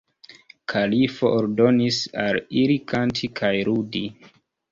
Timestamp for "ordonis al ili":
1.41-2.79